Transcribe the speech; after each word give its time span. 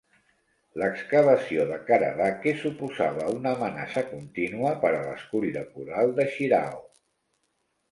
L'excavació 0.83 1.65
de 1.71 1.77
Karadake 1.89 2.53
suposava 2.63 3.29
una 3.35 3.53
amenaça 3.59 4.05
contínua 4.15 4.73
per 4.87 4.93
a 4.95 5.05
l'escull 5.07 5.47
de 5.61 5.65
coral 5.77 6.19
de 6.19 6.29
Shiraho. 6.35 6.85